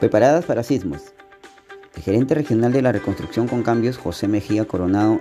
[0.00, 1.12] Preparadas para sismos.
[1.96, 5.20] El gerente regional de la reconstrucción con cambios, José Mejía Coronado,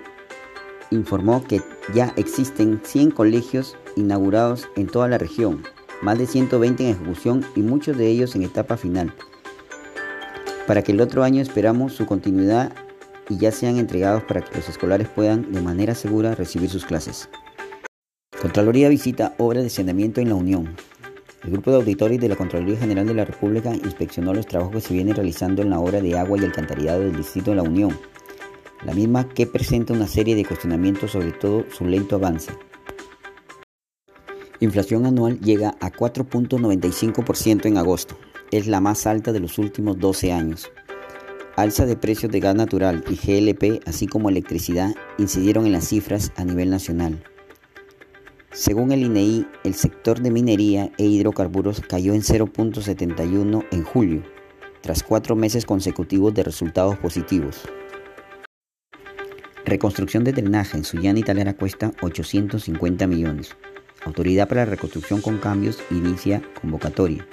[0.91, 1.61] informó que
[1.95, 5.63] ya existen 100 colegios inaugurados en toda la región,
[6.03, 9.11] más de 120 en ejecución y muchos de ellos en etapa final.
[10.67, 12.71] Para que el otro año esperamos su continuidad
[13.29, 17.29] y ya sean entregados para que los escolares puedan de manera segura recibir sus clases.
[18.39, 20.75] Contraloría visita obra de saneamiento en la Unión.
[21.47, 24.81] El grupo de auditores de la Contraloría General de la República inspeccionó los trabajos que
[24.81, 27.97] se vienen realizando en la obra de agua y alcantarillado del Distrito de la Unión,
[28.85, 32.51] la misma que presenta una serie de cuestionamientos sobre todo su lento avance.
[34.59, 38.17] Inflación anual llega a 4.95% en agosto,
[38.51, 40.69] es la más alta de los últimos 12 años.
[41.55, 46.33] Alza de precios de gas natural y GLP, así como electricidad, incidieron en las cifras
[46.35, 47.23] a nivel nacional.
[48.57, 54.23] Según el INEI, el sector de minería e hidrocarburos cayó en 0.71 en julio,
[54.81, 57.69] tras cuatro meses consecutivos de resultados positivos.
[59.63, 63.55] Reconstrucción de drenaje en Sullana Talera cuesta 850 millones.
[64.05, 67.27] Autoridad para la Reconstrucción con Cambios inicia convocatoria.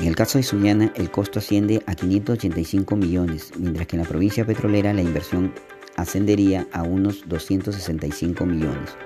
[0.00, 4.08] En el caso de Sullana, el costo asciende a 585 millones, mientras que en la
[4.08, 5.54] provincia petrolera la inversión
[5.94, 8.96] ascendería a unos 265 millones.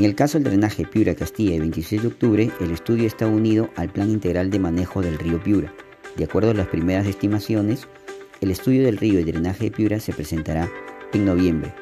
[0.00, 3.90] En el caso del drenaje Piura-Castilla y 26 de octubre, el estudio está unido al
[3.90, 5.74] Plan Integral de Manejo del río Piura.
[6.16, 7.86] De acuerdo a las primeras estimaciones,
[8.40, 10.70] el estudio del río y drenaje de Piura se presentará
[11.12, 11.74] en noviembre.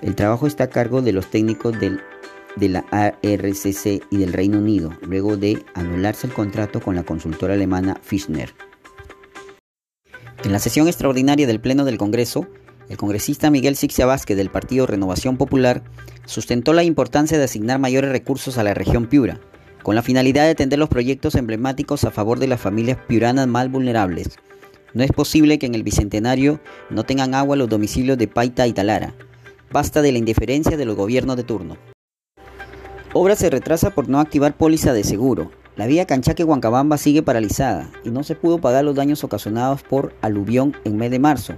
[0.00, 4.90] El trabajo está a cargo de los técnicos de la ARCC y del Reino Unido,
[5.06, 8.54] luego de anularse el contrato con la consultora alemana Fischner.
[10.42, 12.48] En la sesión extraordinaria del Pleno del Congreso,
[12.88, 15.82] el congresista Miguel Sixia Vázquez del Partido Renovación Popular
[16.26, 19.40] sustentó la importancia de asignar mayores recursos a la región Piura,
[19.82, 23.70] con la finalidad de atender los proyectos emblemáticos a favor de las familias piuranas más
[23.70, 24.38] vulnerables.
[24.92, 26.60] No es posible que en el Bicentenario
[26.90, 29.14] no tengan agua los domicilios de Paita y Talara.
[29.72, 31.76] Basta de la indiferencia de los gobiernos de turno.
[33.12, 35.50] Obra se retrasa por no activar póliza de seguro.
[35.76, 40.76] La vía Canchaque-Huancabamba sigue paralizada y no se pudo pagar los daños ocasionados por aluvión
[40.84, 41.54] en mes de marzo.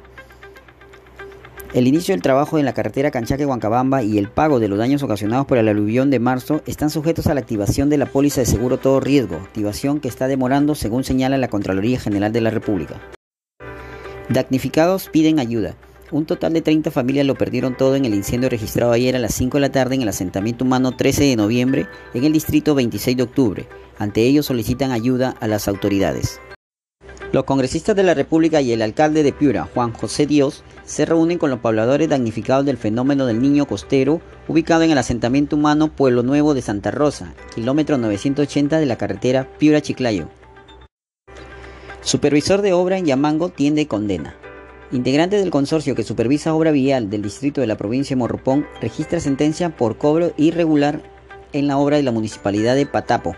[1.75, 5.47] El inicio del trabajo en la carretera Canchaque-Huancabamba y el pago de los daños ocasionados
[5.47, 8.79] por el aluvión de marzo están sujetos a la activación de la póliza de seguro
[8.79, 13.01] todo riesgo, activación que está demorando según señala la Contraloría General de la República.
[14.29, 15.77] Damnificados piden ayuda.
[16.13, 19.35] Un total de 30 familias lo perdieron todo en el incendio registrado ayer a las
[19.35, 23.17] 5 de la tarde en el asentamiento humano 13 de noviembre en el distrito 26
[23.17, 23.69] de octubre.
[23.99, 26.41] Ante ello solicitan ayuda a las autoridades.
[27.37, 31.37] Los congresistas de la República y el alcalde de Piura, Juan José Dios, se reúnen
[31.37, 36.23] con los pobladores damnificados del fenómeno del niño costero, ubicado en el asentamiento humano Pueblo
[36.23, 40.31] Nuevo de Santa Rosa, kilómetro 980 de la carretera Piura-Chiclayo.
[42.01, 44.35] Supervisor de obra en Yamango tiende condena.
[44.91, 49.21] Integrante del consorcio que supervisa obra vial del distrito de la provincia de Morropón registra
[49.21, 51.03] sentencia por cobro irregular
[51.53, 53.37] en la obra de la municipalidad de Patapo.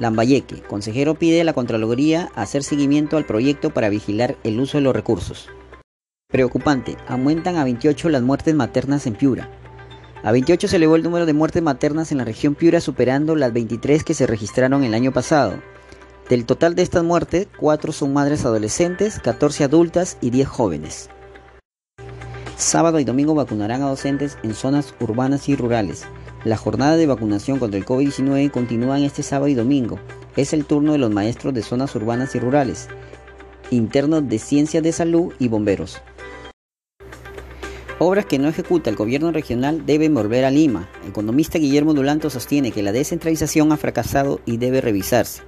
[0.00, 4.82] Lambayeque, consejero pide a la Contraloría hacer seguimiento al proyecto para vigilar el uso de
[4.82, 5.50] los recursos.
[6.28, 9.50] Preocupante, aumentan a 28 las muertes maternas en Piura.
[10.22, 13.52] A 28 se elevó el número de muertes maternas en la región Piura superando las
[13.52, 15.60] 23 que se registraron el año pasado.
[16.30, 21.10] Del total de estas muertes, 4 son madres adolescentes, 14 adultas y 10 jóvenes.
[22.56, 26.06] Sábado y domingo vacunarán a docentes en zonas urbanas y rurales.
[26.44, 29.98] La jornada de vacunación contra el COVID-19 continúa este sábado y domingo.
[30.36, 32.88] Es el turno de los maestros de zonas urbanas y rurales,
[33.70, 36.00] internos de ciencias de salud y bomberos.
[37.98, 40.88] Obras que no ejecuta el gobierno regional deben volver a Lima.
[41.06, 45.42] Economista Guillermo Dulanto sostiene que la descentralización ha fracasado y debe revisarse.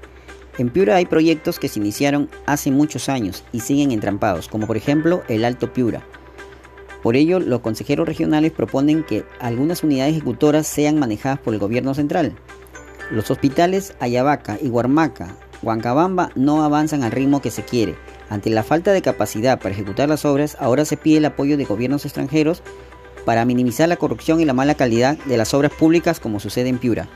[0.59, 4.77] En Piura hay proyectos que se iniciaron hace muchos años y siguen entrampados, como por
[4.77, 6.07] ejemplo el Alto Piura.
[7.03, 11.95] Por ello, los consejeros regionales proponen que algunas unidades ejecutoras sean manejadas por el gobierno
[11.95, 12.35] central.
[13.11, 17.97] Los hospitales Ayabaca y Huarmaca, Huancabamba no avanzan al ritmo que se quiere
[18.33, 21.67] ante la falta de capacidad para ejecutar las obras, ahora se pide el apoyo de
[21.67, 22.63] gobiernos extranjeros
[23.27, 26.79] para minimizar la corrupción y la mala calidad de las obras públicas como sucede en
[26.79, 27.11] Piura.